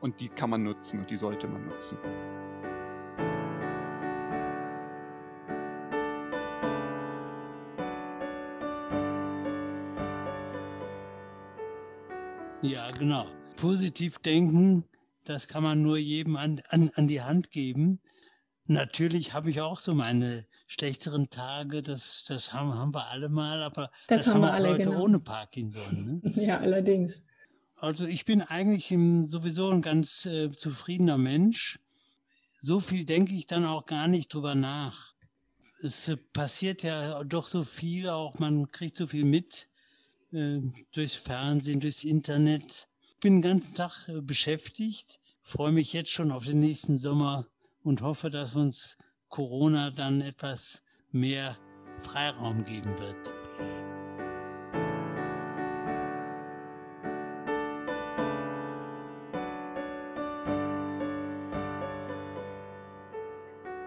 und 0.00 0.20
die 0.20 0.28
kann 0.28 0.50
man 0.50 0.62
nutzen 0.62 1.00
und 1.00 1.10
die 1.10 1.16
sollte 1.16 1.46
man 1.46 1.64
nutzen. 1.64 1.98
Ja, 12.62 12.92
genau. 12.92 13.26
Positiv 13.56 14.18
denken, 14.18 14.84
das 15.24 15.48
kann 15.48 15.64
man 15.64 15.82
nur 15.82 15.98
jedem 15.98 16.36
an, 16.36 16.62
an, 16.68 16.90
an 16.94 17.08
die 17.08 17.20
Hand 17.20 17.50
geben. 17.50 18.00
Natürlich 18.66 19.32
habe 19.32 19.50
ich 19.50 19.60
auch 19.60 19.80
so 19.80 19.94
meine 19.94 20.46
schlechteren 20.68 21.30
Tage, 21.30 21.82
das, 21.82 22.24
das 22.28 22.52
haben, 22.52 22.74
haben 22.74 22.94
wir 22.94 23.08
alle 23.08 23.28
mal, 23.28 23.62
aber 23.62 23.90
das, 24.06 24.24
das 24.24 24.34
haben 24.34 24.40
wir 24.40 24.52
alle 24.52 24.70
Leute 24.70 24.84
genau. 24.84 25.02
ohne 25.02 25.18
Parkinson. 25.18 26.20
Ne? 26.22 26.32
ja, 26.36 26.58
allerdings. 26.58 27.26
Also 27.76 28.06
ich 28.06 28.24
bin 28.24 28.40
eigentlich 28.40 28.92
im, 28.92 29.26
sowieso 29.26 29.68
ein 29.70 29.82
ganz 29.82 30.26
äh, 30.26 30.52
zufriedener 30.52 31.18
Mensch. 31.18 31.80
So 32.60 32.78
viel 32.78 33.04
denke 33.04 33.34
ich 33.34 33.48
dann 33.48 33.64
auch 33.64 33.86
gar 33.86 34.06
nicht 34.06 34.32
drüber 34.32 34.54
nach. 34.54 35.14
Es 35.82 36.06
äh, 36.06 36.16
passiert 36.16 36.84
ja 36.84 37.24
doch 37.24 37.48
so 37.48 37.64
viel, 37.64 38.08
auch 38.08 38.38
man 38.38 38.70
kriegt 38.70 38.96
so 38.96 39.08
viel 39.08 39.24
mit 39.24 39.68
äh, 40.30 40.60
durchs 40.92 41.16
Fernsehen, 41.16 41.80
durchs 41.80 42.04
Internet. 42.04 42.86
Ich 43.14 43.18
bin 43.18 43.34
den 43.34 43.42
ganzen 43.42 43.74
Tag 43.74 44.08
äh, 44.08 44.20
beschäftigt, 44.20 45.18
freue 45.42 45.72
mich 45.72 45.92
jetzt 45.92 46.10
schon 46.10 46.30
auf 46.30 46.44
den 46.44 46.60
nächsten 46.60 46.96
Sommer 46.96 47.48
und 47.82 48.02
hoffe, 48.02 48.30
dass 48.30 48.54
uns 48.54 48.96
Corona 49.28 49.90
dann 49.90 50.20
etwas 50.20 50.82
mehr 51.10 51.56
Freiraum 52.00 52.64
geben 52.64 52.98
wird. 52.98 53.32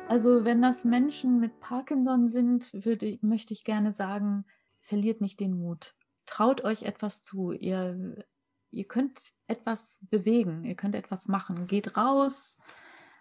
Also 0.08 0.46
wenn 0.46 0.62
das 0.62 0.86
Menschen 0.86 1.40
mit 1.40 1.60
Parkinson 1.60 2.28
sind, 2.28 2.72
würde, 2.74 3.20
möchte 3.22 3.54
ich 3.54 3.66
gerne 3.66 3.92
sagen, 3.92 4.46
verliert 4.80 5.20
nicht 5.20 5.40
den 5.42 5.58
Mut. 5.58 5.94
Traut 6.26 6.64
euch 6.64 6.84
etwas 6.84 7.22
zu. 7.22 7.52
Ihr, 7.52 8.26
ihr 8.72 8.86
könnt 8.86 9.34
etwas 9.48 10.00
bewegen, 10.10 10.64
ihr 10.64 10.76
könnt 10.76 10.96
etwas 10.96 11.28
machen. 11.28 11.68
Geht 11.68 11.98
raus, 11.98 12.58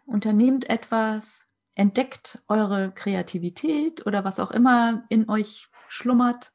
unternehmt 0.06 0.68
etwas, 0.68 1.46
entdeckt 1.74 2.42
eure 2.48 2.92
Kreativität 2.92 4.06
oder 4.06 4.24
was 4.24 4.38
auch 4.40 4.50
immer 4.50 5.04
in 5.08 5.28
euch 5.28 5.68
schlummert. 5.88 6.52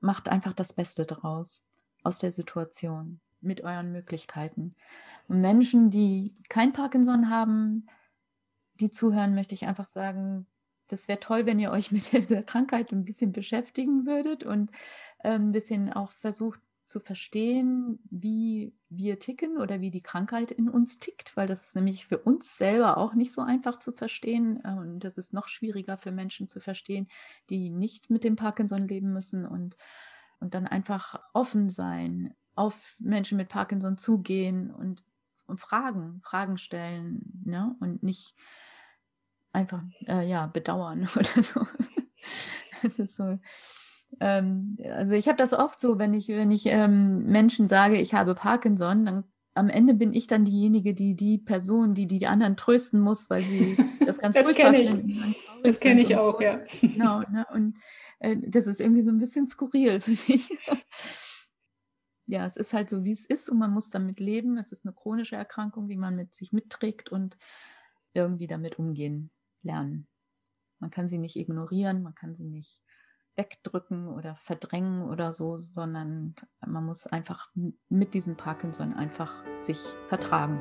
Macht 0.00 0.28
einfach 0.28 0.52
das 0.52 0.74
Beste 0.74 1.06
draus 1.06 1.64
aus 2.02 2.18
der 2.18 2.32
Situation 2.32 3.20
mit 3.40 3.62
euren 3.62 3.92
Möglichkeiten. 3.92 4.74
Menschen, 5.28 5.90
die 5.90 6.34
kein 6.48 6.72
Parkinson 6.72 7.30
haben, 7.30 7.86
die 8.80 8.90
zuhören, 8.90 9.34
möchte 9.34 9.54
ich 9.54 9.66
einfach 9.66 9.86
sagen, 9.86 10.46
das 10.88 11.08
wäre 11.08 11.20
toll, 11.20 11.46
wenn 11.46 11.58
ihr 11.58 11.70
euch 11.70 11.92
mit 11.92 12.12
dieser 12.12 12.42
Krankheit 12.42 12.92
ein 12.92 13.04
bisschen 13.04 13.32
beschäftigen 13.32 14.06
würdet 14.06 14.44
und 14.44 14.70
äh, 15.20 15.30
ein 15.30 15.52
bisschen 15.52 15.92
auch 15.92 16.12
versucht 16.12 16.60
zu 16.86 17.00
verstehen, 17.00 17.98
wie 18.10 18.74
wir 18.90 19.18
ticken 19.18 19.58
oder 19.58 19.80
wie 19.80 19.90
die 19.90 20.02
Krankheit 20.02 20.50
in 20.50 20.68
uns 20.68 20.98
tickt, 20.98 21.36
weil 21.36 21.46
das 21.46 21.64
ist 21.64 21.76
nämlich 21.76 22.06
für 22.06 22.18
uns 22.18 22.58
selber 22.58 22.98
auch 22.98 23.14
nicht 23.14 23.32
so 23.32 23.40
einfach 23.40 23.78
zu 23.78 23.92
verstehen 23.92 24.60
äh, 24.64 24.72
und 24.72 25.00
das 25.00 25.18
ist 25.18 25.32
noch 25.32 25.48
schwieriger 25.48 25.96
für 25.96 26.12
Menschen 26.12 26.48
zu 26.48 26.60
verstehen, 26.60 27.08
die 27.50 27.70
nicht 27.70 28.10
mit 28.10 28.24
dem 28.24 28.36
Parkinson 28.36 28.86
leben 28.86 29.12
müssen 29.12 29.46
und, 29.46 29.76
und 30.40 30.54
dann 30.54 30.66
einfach 30.66 31.20
offen 31.32 31.70
sein, 31.70 32.34
auf 32.54 32.96
Menschen 32.98 33.38
mit 33.38 33.48
Parkinson 33.48 33.96
zugehen 33.98 34.70
und, 34.70 35.02
und 35.46 35.60
Fragen, 35.60 36.20
Fragen 36.22 36.58
stellen 36.58 37.42
ne? 37.44 37.74
und 37.80 38.02
nicht 38.02 38.34
einfach 39.52 39.82
äh, 40.06 40.28
ja 40.28 40.46
bedauern 40.46 41.08
oder 41.16 41.42
so. 41.42 41.66
Es 42.82 42.98
ist 42.98 43.16
so. 43.16 43.38
Ähm, 44.20 44.76
also 44.92 45.14
ich 45.14 45.28
habe 45.28 45.38
das 45.38 45.52
oft 45.52 45.80
so, 45.80 45.98
wenn 45.98 46.14
ich 46.14 46.28
wenn 46.28 46.50
ich 46.50 46.66
ähm, 46.66 47.24
Menschen 47.26 47.68
sage, 47.68 48.00
ich 48.00 48.14
habe 48.14 48.34
Parkinson, 48.34 49.04
dann 49.04 49.24
am 49.54 49.68
Ende 49.68 49.94
bin 49.94 50.12
ich 50.12 50.26
dann 50.26 50.44
diejenige, 50.44 50.94
die 50.94 51.14
die 51.14 51.38
Person, 51.38 51.94
die 51.94 52.06
die 52.06 52.26
anderen 52.26 52.56
trösten 52.56 53.00
muss, 53.00 53.30
weil 53.30 53.42
sie 53.42 53.76
das 54.06 54.18
ganz 54.18 54.34
das 54.34 54.52
kenne 54.52 54.82
ich. 54.82 55.34
Das 55.62 55.80
kenne 55.80 56.02
ich 56.02 56.16
auch, 56.16 56.38
so. 56.38 56.42
ja. 56.42 56.60
Genau. 56.80 57.20
Ne? 57.20 57.46
Und 57.52 57.78
äh, 58.18 58.36
das 58.36 58.66
ist 58.66 58.80
irgendwie 58.80 59.02
so 59.02 59.10
ein 59.10 59.18
bisschen 59.18 59.48
skurril 59.48 60.00
für 60.00 60.14
dich. 60.14 60.50
ja, 62.26 62.44
es 62.44 62.56
ist 62.56 62.72
halt 62.72 62.90
so, 62.90 63.04
wie 63.04 63.12
es 63.12 63.24
ist 63.24 63.48
und 63.48 63.58
man 63.58 63.70
muss 63.70 63.90
damit 63.90 64.18
leben. 64.18 64.58
Es 64.58 64.72
ist 64.72 64.84
eine 64.84 64.94
chronische 64.94 65.36
Erkrankung, 65.36 65.88
die 65.88 65.96
man 65.96 66.16
mit 66.16 66.34
sich 66.34 66.52
mitträgt 66.52 67.10
und 67.10 67.38
irgendwie 68.12 68.46
damit 68.46 68.78
umgehen 68.78 69.30
lernen. 69.62 70.08
Man 70.80 70.90
kann 70.90 71.08
sie 71.08 71.18
nicht 71.18 71.36
ignorieren, 71.36 72.02
man 72.02 72.14
kann 72.14 72.34
sie 72.34 72.44
nicht 72.44 72.82
wegdrücken 73.36 74.08
oder 74.08 74.36
verdrängen 74.36 75.08
oder 75.08 75.32
so, 75.32 75.56
sondern 75.56 76.34
man 76.64 76.84
muss 76.84 77.06
einfach 77.06 77.50
mit 77.88 78.14
diesem 78.14 78.36
Parkinson 78.36 78.94
einfach 78.94 79.42
sich 79.62 79.80
vertragen. 80.08 80.60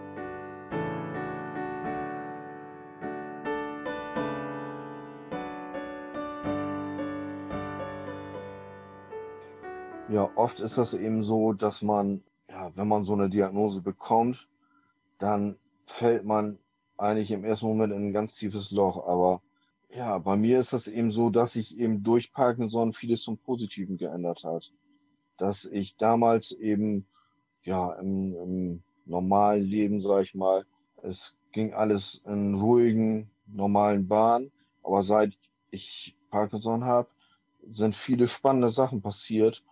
Ja, 10.10 10.30
oft 10.36 10.60
ist 10.60 10.78
das 10.78 10.94
eben 10.94 11.24
so, 11.24 11.54
dass 11.54 11.82
man, 11.82 12.24
ja, 12.48 12.72
wenn 12.76 12.88
man 12.88 13.04
so 13.04 13.14
eine 13.14 13.30
Diagnose 13.30 13.82
bekommt, 13.82 14.48
dann 15.18 15.58
fällt 15.88 16.24
man 16.24 16.60
eigentlich 16.98 17.32
im 17.32 17.44
ersten 17.44 17.66
Moment 17.66 17.94
in 17.94 18.10
ein 18.10 18.14
ganz 18.14 18.36
tiefes 18.36 18.70
Loch. 18.70 19.08
Aber 19.08 19.42
ja, 19.96 20.18
bei 20.18 20.36
mir 20.36 20.60
ist 20.60 20.74
das 20.74 20.88
eben 20.88 21.12
so, 21.12 21.30
dass 21.30 21.54
sich 21.54 21.78
eben 21.78 22.04
durch 22.04 22.34
Parkinson 22.34 22.94
vieles 22.94 23.24
zum 23.24 23.38
Positiven 23.38 23.98
geändert 23.98 24.44
hat. 24.44 24.72
Dass 25.38 25.66
ich 25.66 25.98
damals 25.98 26.52
eben, 26.52 27.06
ja, 27.64 27.94
im, 27.94 28.36
im 28.36 28.84
normalen 29.06 29.64
Leben, 29.64 30.02
sag 30.02 30.24
ich 30.24 30.36
mal, 30.36 30.66
es 31.02 31.36
ging 31.52 31.74
alles 31.74 32.22
in 32.26 32.56
ruhigen, 32.56 33.30
normalen 33.48 34.08
Bahnen. 34.08 34.52
Aber 34.84 35.04
seit 35.04 35.38
ich 35.72 36.16
Parkinson 36.30 36.86
habe, 36.86 37.10
sind 37.72 37.96
viele 37.96 38.28
spannende 38.28 38.70
Sachen 38.70 39.02
passiert. 39.02 39.64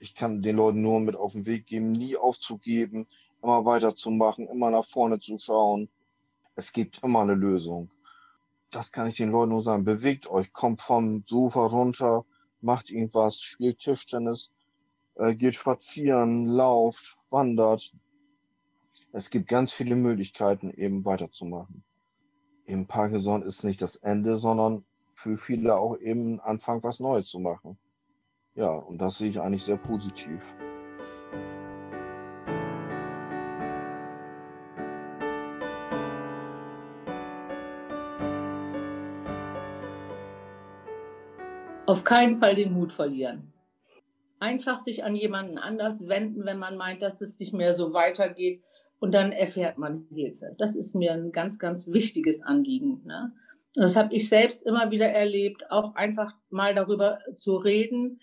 Ich 0.00 0.14
kann 0.14 0.42
den 0.42 0.56
Leuten 0.56 0.82
nur 0.82 1.00
mit 1.00 1.16
auf 1.16 1.32
den 1.32 1.46
Weg 1.46 1.66
geben, 1.66 1.92
nie 1.92 2.16
aufzugeben, 2.16 3.06
immer 3.42 3.64
weiterzumachen, 3.64 4.48
immer 4.48 4.70
nach 4.70 4.84
vorne 4.84 5.20
zu 5.20 5.38
schauen 5.38 5.88
es 6.58 6.72
gibt 6.72 6.98
immer 7.04 7.20
eine 7.20 7.34
Lösung. 7.34 7.88
Das 8.70 8.92
kann 8.92 9.08
ich 9.08 9.16
den 9.16 9.30
Leuten 9.30 9.52
nur 9.52 9.62
sagen. 9.62 9.84
Bewegt 9.84 10.26
euch, 10.26 10.52
kommt 10.52 10.82
vom 10.82 11.24
Sofa 11.26 11.66
runter, 11.66 12.24
macht 12.60 12.90
irgendwas, 12.90 13.40
spielt 13.40 13.78
Tischtennis, 13.78 14.50
äh, 15.14 15.34
geht 15.34 15.54
spazieren, 15.54 16.46
lauft, 16.46 17.16
wandert. 17.30 17.92
Es 19.12 19.30
gibt 19.30 19.48
ganz 19.48 19.72
viele 19.72 19.96
Möglichkeiten, 19.96 20.70
eben 20.70 21.04
weiterzumachen. 21.04 21.82
Eben 22.66 22.86
Parkinson 22.86 23.42
ist 23.42 23.64
nicht 23.64 23.80
das 23.80 23.96
Ende, 23.96 24.36
sondern 24.36 24.84
für 25.14 25.38
viele 25.38 25.76
auch 25.76 25.98
eben 25.98 26.38
Anfang, 26.40 26.82
was 26.82 27.00
Neues 27.00 27.26
zu 27.28 27.38
machen. 27.38 27.78
Ja, 28.54 28.70
und 28.70 28.98
das 28.98 29.18
sehe 29.18 29.30
ich 29.30 29.40
eigentlich 29.40 29.64
sehr 29.64 29.78
positiv. 29.78 30.54
Auf 41.88 42.04
keinen 42.04 42.36
Fall 42.36 42.54
den 42.54 42.74
Mut 42.74 42.92
verlieren. 42.92 43.50
Einfach 44.40 44.76
sich 44.76 45.04
an 45.04 45.16
jemanden 45.16 45.56
anders 45.56 46.06
wenden, 46.06 46.44
wenn 46.44 46.58
man 46.58 46.76
meint, 46.76 47.00
dass 47.00 47.22
es 47.22 47.40
nicht 47.40 47.54
mehr 47.54 47.72
so 47.72 47.94
weitergeht. 47.94 48.62
Und 49.00 49.14
dann 49.14 49.32
erfährt 49.32 49.78
man 49.78 50.06
Hilfe. 50.12 50.54
Das 50.58 50.76
ist 50.76 50.94
mir 50.94 51.12
ein 51.12 51.32
ganz, 51.32 51.58
ganz 51.58 51.90
wichtiges 51.90 52.42
Anliegen. 52.42 53.00
Ne? 53.06 53.32
Das 53.72 53.96
habe 53.96 54.14
ich 54.14 54.28
selbst 54.28 54.66
immer 54.66 54.90
wieder 54.90 55.08
erlebt, 55.08 55.70
auch 55.70 55.94
einfach 55.94 56.32
mal 56.50 56.74
darüber 56.74 57.20
zu 57.34 57.56
reden 57.56 58.20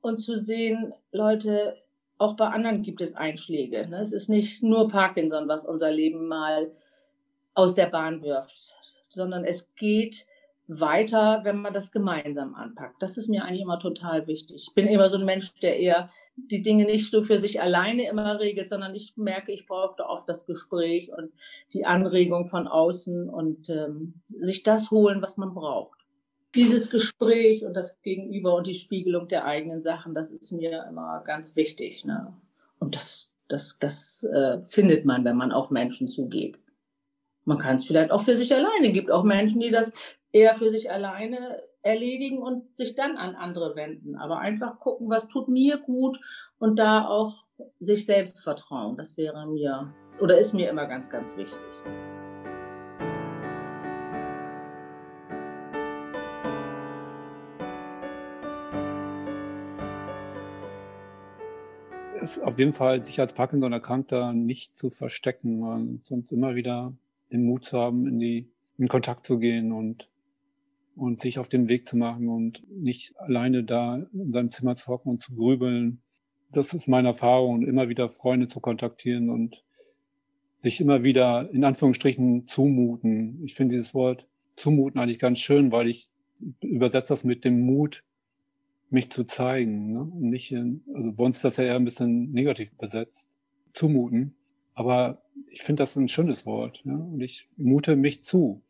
und 0.00 0.18
zu 0.18 0.38
sehen, 0.38 0.92
Leute, 1.10 1.74
auch 2.18 2.36
bei 2.36 2.46
anderen 2.46 2.82
gibt 2.82 3.00
es 3.00 3.16
Einschläge. 3.16 3.88
Ne? 3.88 4.00
Es 4.00 4.12
ist 4.12 4.28
nicht 4.28 4.62
nur 4.62 4.88
Parkinson, 4.88 5.48
was 5.48 5.66
unser 5.66 5.90
Leben 5.90 6.28
mal 6.28 6.70
aus 7.54 7.74
der 7.74 7.86
Bahn 7.86 8.22
wirft, 8.22 8.76
sondern 9.08 9.42
es 9.42 9.74
geht 9.74 10.24
weiter, 10.68 11.40
wenn 11.44 11.62
man 11.62 11.72
das 11.72 11.90
gemeinsam 11.90 12.54
anpackt. 12.54 13.02
Das 13.02 13.16
ist 13.16 13.28
mir 13.28 13.44
eigentlich 13.44 13.62
immer 13.62 13.78
total 13.78 14.26
wichtig. 14.26 14.66
Ich 14.68 14.74
bin 14.74 14.86
immer 14.86 15.08
so 15.08 15.16
ein 15.16 15.24
Mensch, 15.24 15.54
der 15.62 15.78
eher 15.78 16.08
die 16.36 16.62
Dinge 16.62 16.84
nicht 16.84 17.10
so 17.10 17.22
für 17.22 17.38
sich 17.38 17.60
alleine 17.60 18.06
immer 18.08 18.38
regelt, 18.38 18.68
sondern 18.68 18.94
ich 18.94 19.16
merke, 19.16 19.50
ich 19.50 19.66
brauche 19.66 20.04
oft 20.04 20.28
das 20.28 20.46
Gespräch 20.46 21.10
und 21.10 21.32
die 21.72 21.86
Anregung 21.86 22.44
von 22.44 22.68
außen 22.68 23.30
und 23.30 23.70
ähm, 23.70 24.20
sich 24.24 24.62
das 24.62 24.90
holen, 24.90 25.22
was 25.22 25.38
man 25.38 25.54
braucht. 25.54 25.98
Dieses 26.54 26.90
Gespräch 26.90 27.64
und 27.64 27.74
das 27.74 28.02
Gegenüber 28.02 28.54
und 28.54 28.66
die 28.66 28.74
Spiegelung 28.74 29.28
der 29.28 29.46
eigenen 29.46 29.80
Sachen, 29.80 30.12
das 30.12 30.30
ist 30.30 30.52
mir 30.52 30.84
immer 30.88 31.22
ganz 31.24 31.56
wichtig. 31.56 32.04
Ne? 32.04 32.34
Und 32.78 32.94
das, 32.94 33.34
das, 33.48 33.78
das 33.78 34.24
äh, 34.24 34.60
findet 34.64 35.06
man, 35.06 35.24
wenn 35.24 35.36
man 35.36 35.52
auf 35.52 35.70
Menschen 35.70 36.08
zugeht. 36.08 36.58
Man 37.44 37.56
kann 37.56 37.76
es 37.76 37.86
vielleicht 37.86 38.10
auch 38.10 38.20
für 38.20 38.36
sich 38.36 38.54
alleine. 38.54 38.88
Es 38.88 38.92
gibt 38.92 39.10
auch 39.10 39.24
Menschen, 39.24 39.60
die 39.60 39.70
das 39.70 39.94
eher 40.32 40.54
für 40.54 40.70
sich 40.70 40.90
alleine 40.90 41.62
erledigen 41.82 42.42
und 42.42 42.76
sich 42.76 42.94
dann 42.94 43.16
an 43.16 43.34
andere 43.34 43.76
wenden. 43.76 44.16
Aber 44.16 44.38
einfach 44.38 44.78
gucken, 44.80 45.08
was 45.08 45.28
tut 45.28 45.48
mir 45.48 45.78
gut 45.78 46.18
und 46.58 46.78
da 46.78 47.06
auch 47.06 47.34
sich 47.78 48.04
selbst 48.04 48.40
vertrauen. 48.40 48.96
Das 48.96 49.16
wäre 49.16 49.46
mir 49.46 49.92
oder 50.20 50.38
ist 50.38 50.52
mir 50.52 50.68
immer 50.68 50.86
ganz, 50.86 51.08
ganz 51.08 51.36
wichtig. 51.36 51.62
Auf 62.42 62.58
jeden 62.58 62.74
Fall, 62.74 63.02
sich 63.04 63.20
als 63.20 63.32
Parkinson-Erkrankter 63.32 64.34
nicht 64.34 64.76
zu 64.76 64.90
verstecken, 64.90 66.02
sondern 66.02 66.28
immer 66.30 66.54
wieder 66.56 66.92
den 67.32 67.44
Mut 67.44 67.64
zu 67.64 67.78
haben, 67.78 68.06
in 68.06 68.18
die 68.18 68.50
in 68.76 68.88
Kontakt 68.88 69.26
zu 69.26 69.38
gehen 69.38 69.72
und 69.72 70.08
und 70.98 71.20
sich 71.20 71.38
auf 71.38 71.48
den 71.48 71.68
Weg 71.68 71.86
zu 71.86 71.96
machen 71.96 72.28
und 72.28 72.62
nicht 72.68 73.18
alleine 73.18 73.64
da 73.64 74.06
in 74.12 74.32
seinem 74.32 74.50
Zimmer 74.50 74.76
zu 74.76 74.88
hocken 74.88 75.10
und 75.10 75.22
zu 75.22 75.34
grübeln. 75.34 76.02
Das 76.50 76.74
ist 76.74 76.88
meine 76.88 77.08
Erfahrung, 77.08 77.62
immer 77.62 77.88
wieder 77.88 78.08
Freunde 78.08 78.48
zu 78.48 78.60
kontaktieren 78.60 79.30
und 79.30 79.62
sich 80.62 80.80
immer 80.80 81.04
wieder 81.04 81.50
in 81.52 81.64
Anführungsstrichen 81.64 82.48
zumuten. 82.48 83.42
Ich 83.44 83.54
finde 83.54 83.76
dieses 83.76 83.94
Wort 83.94 84.28
zumuten 84.56 85.00
eigentlich 85.00 85.20
ganz 85.20 85.38
schön, 85.38 85.70
weil 85.70 85.88
ich 85.88 86.10
übersetze 86.60 87.12
das 87.12 87.24
mit 87.24 87.44
dem 87.44 87.60
Mut, 87.60 88.02
mich 88.90 89.10
zu 89.10 89.24
zeigen. 89.24 89.92
Ne? 89.92 90.00
Und 90.00 90.30
nicht 90.30 90.50
in, 90.50 90.82
also 90.94 91.12
bei 91.12 91.24
uns 91.24 91.36
ist 91.36 91.44
das 91.44 91.56
ja 91.58 91.64
eher 91.64 91.76
ein 91.76 91.84
bisschen 91.84 92.32
negativ 92.32 92.72
besetzt. 92.76 93.28
Zumuten. 93.72 94.34
Aber 94.74 95.22
ich 95.50 95.62
finde 95.62 95.82
das 95.82 95.94
ein 95.96 96.08
schönes 96.08 96.46
Wort. 96.46 96.82
Ja? 96.84 96.96
Und 96.96 97.20
ich 97.20 97.48
mute 97.56 97.96
mich 97.96 98.24
zu. 98.24 98.62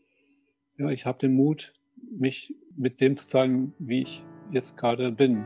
Ja, 0.76 0.90
ich 0.90 1.06
habe 1.06 1.18
den 1.18 1.35
Mut, 1.35 1.75
mich 2.11 2.55
mit 2.76 3.00
dem 3.00 3.17
zu 3.17 3.26
zeigen, 3.26 3.75
wie 3.78 4.02
ich 4.02 4.25
jetzt 4.50 4.76
gerade 4.76 5.12
bin. 5.12 5.45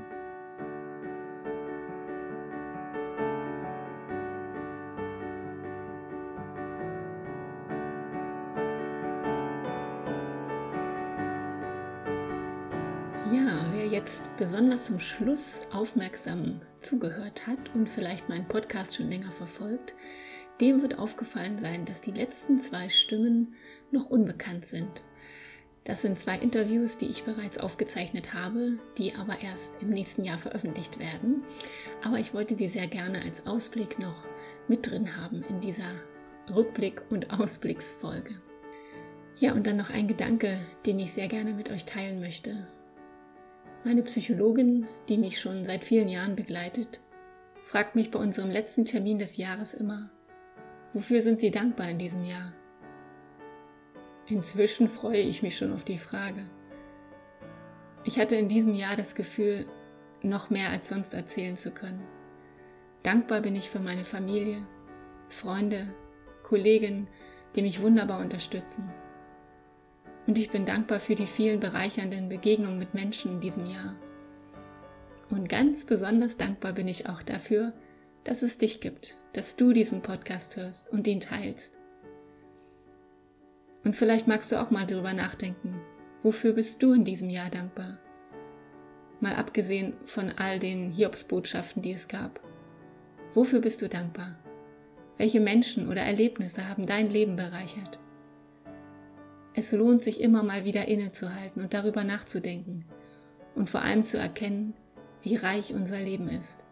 Ja, 13.32 13.66
wer 13.72 13.86
jetzt 13.86 14.24
besonders 14.36 14.86
zum 14.86 15.00
Schluss 15.00 15.60
aufmerksam 15.72 16.60
zugehört 16.82 17.46
hat 17.46 17.74
und 17.74 17.88
vielleicht 17.88 18.28
meinen 18.28 18.46
Podcast 18.46 18.94
schon 18.94 19.08
länger 19.08 19.30
verfolgt, 19.30 19.94
dem 20.60 20.82
wird 20.82 20.98
aufgefallen 20.98 21.58
sein, 21.58 21.86
dass 21.86 22.02
die 22.02 22.10
letzten 22.10 22.60
zwei 22.60 22.88
Stimmen 22.88 23.54
noch 23.90 24.10
unbekannt 24.10 24.66
sind. 24.66 25.02
Das 25.84 26.00
sind 26.00 26.20
zwei 26.20 26.38
Interviews, 26.38 26.96
die 26.98 27.06
ich 27.06 27.24
bereits 27.24 27.58
aufgezeichnet 27.58 28.34
habe, 28.34 28.78
die 28.98 29.14
aber 29.14 29.40
erst 29.42 29.82
im 29.82 29.90
nächsten 29.90 30.24
Jahr 30.24 30.38
veröffentlicht 30.38 31.00
werden. 31.00 31.42
Aber 32.04 32.18
ich 32.18 32.34
wollte 32.34 32.56
sie 32.56 32.68
sehr 32.68 32.86
gerne 32.86 33.22
als 33.22 33.46
Ausblick 33.46 33.98
noch 33.98 34.24
mit 34.68 34.88
drin 34.88 35.16
haben 35.16 35.42
in 35.48 35.60
dieser 35.60 36.00
Rückblick- 36.48 37.02
und 37.10 37.32
Ausblicksfolge. 37.32 38.34
Ja, 39.38 39.54
und 39.54 39.66
dann 39.66 39.76
noch 39.76 39.90
ein 39.90 40.06
Gedanke, 40.06 40.60
den 40.86 41.00
ich 41.00 41.12
sehr 41.12 41.26
gerne 41.26 41.52
mit 41.52 41.68
euch 41.68 41.84
teilen 41.84 42.20
möchte. 42.20 42.68
Meine 43.82 44.02
Psychologin, 44.02 44.86
die 45.08 45.18
mich 45.18 45.40
schon 45.40 45.64
seit 45.64 45.82
vielen 45.82 46.08
Jahren 46.08 46.36
begleitet, 46.36 47.00
fragt 47.64 47.96
mich 47.96 48.12
bei 48.12 48.20
unserem 48.20 48.50
letzten 48.50 48.84
Termin 48.84 49.18
des 49.18 49.36
Jahres 49.36 49.74
immer, 49.74 50.10
wofür 50.92 51.22
sind 51.22 51.40
Sie 51.40 51.50
dankbar 51.50 51.88
in 51.88 51.98
diesem 51.98 52.24
Jahr? 52.24 52.52
Inzwischen 54.26 54.88
freue 54.88 55.20
ich 55.20 55.42
mich 55.42 55.56
schon 55.56 55.72
auf 55.72 55.84
die 55.84 55.98
Frage. 55.98 56.48
Ich 58.04 58.18
hatte 58.18 58.36
in 58.36 58.48
diesem 58.48 58.74
Jahr 58.74 58.96
das 58.96 59.14
Gefühl, 59.14 59.66
noch 60.22 60.50
mehr 60.50 60.70
als 60.70 60.88
sonst 60.88 61.14
erzählen 61.14 61.56
zu 61.56 61.72
können. 61.72 62.02
Dankbar 63.02 63.40
bin 63.40 63.56
ich 63.56 63.68
für 63.68 63.80
meine 63.80 64.04
Familie, 64.04 64.66
Freunde, 65.28 65.92
Kollegen, 66.42 67.08
die 67.56 67.62
mich 67.62 67.82
wunderbar 67.82 68.20
unterstützen. 68.20 68.90
Und 70.26 70.38
ich 70.38 70.50
bin 70.50 70.66
dankbar 70.66 71.00
für 71.00 71.16
die 71.16 71.26
vielen 71.26 71.58
bereichernden 71.58 72.28
Begegnungen 72.28 72.78
mit 72.78 72.94
Menschen 72.94 73.32
in 73.32 73.40
diesem 73.40 73.66
Jahr. 73.66 73.96
Und 75.30 75.48
ganz 75.48 75.84
besonders 75.84 76.36
dankbar 76.36 76.72
bin 76.72 76.86
ich 76.86 77.08
auch 77.08 77.22
dafür, 77.22 77.72
dass 78.22 78.42
es 78.42 78.58
dich 78.58 78.80
gibt, 78.80 79.16
dass 79.32 79.56
du 79.56 79.72
diesen 79.72 80.02
Podcast 80.02 80.56
hörst 80.56 80.92
und 80.92 81.06
ihn 81.08 81.20
teilst. 81.20 81.74
Und 83.84 83.96
vielleicht 83.96 84.28
magst 84.28 84.52
du 84.52 84.60
auch 84.60 84.70
mal 84.70 84.86
drüber 84.86 85.12
nachdenken. 85.12 85.80
Wofür 86.22 86.52
bist 86.52 86.82
du 86.82 86.92
in 86.92 87.04
diesem 87.04 87.30
Jahr 87.30 87.50
dankbar? 87.50 87.98
Mal 89.20 89.34
abgesehen 89.34 89.94
von 90.04 90.30
all 90.30 90.58
den 90.58 90.90
Hiobsbotschaften, 90.90 91.82
die 91.82 91.92
es 91.92 92.08
gab. 92.08 92.40
Wofür 93.34 93.60
bist 93.60 93.82
du 93.82 93.88
dankbar? 93.88 94.36
Welche 95.16 95.40
Menschen 95.40 95.88
oder 95.88 96.02
Erlebnisse 96.02 96.68
haben 96.68 96.86
dein 96.86 97.10
Leben 97.10 97.36
bereichert? 97.36 97.98
Es 99.54 99.72
lohnt 99.72 100.02
sich 100.02 100.20
immer 100.20 100.42
mal 100.42 100.64
wieder 100.64 100.88
innezuhalten 100.88 101.62
und 101.62 101.74
darüber 101.74 102.04
nachzudenken 102.04 102.84
und 103.54 103.68
vor 103.68 103.82
allem 103.82 104.04
zu 104.06 104.18
erkennen, 104.18 104.74
wie 105.20 105.36
reich 105.36 105.74
unser 105.74 106.00
Leben 106.00 106.28
ist. 106.28 106.64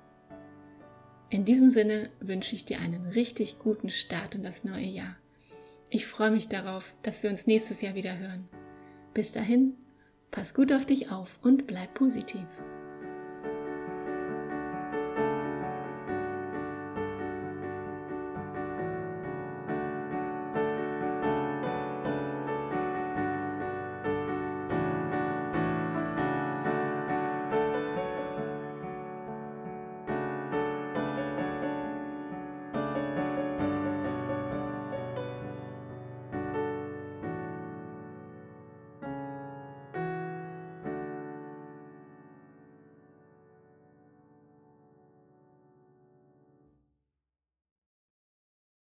In 1.29 1.45
diesem 1.45 1.69
Sinne 1.69 2.11
wünsche 2.19 2.55
ich 2.55 2.65
dir 2.65 2.81
einen 2.81 3.07
richtig 3.07 3.59
guten 3.59 3.91
Start 3.91 4.35
in 4.35 4.43
das 4.43 4.65
neue 4.65 4.87
Jahr. 4.87 5.20
Ich 5.93 6.07
freue 6.07 6.31
mich 6.31 6.49
darauf, 6.49 6.95
dass 7.03 7.25
wir 7.25 7.31
uns 7.31 7.49
nächstes 7.49 7.81
Jahr 7.81 7.97
wieder 7.97 8.17
hören. 8.17 8.49
Bis 9.13 9.33
dahin, 9.33 9.75
pass 10.31 10.55
gut 10.55 10.73
auf 10.73 10.87
dich 10.87 11.11
auf 11.11 11.41
und 11.43 11.67
bleib 11.67 11.95
positiv. 11.95 12.47